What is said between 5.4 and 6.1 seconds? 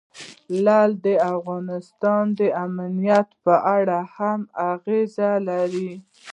لري.